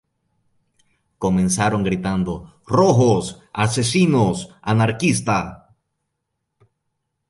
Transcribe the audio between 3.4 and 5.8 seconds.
¡Asesinos!, ¡Anarquista!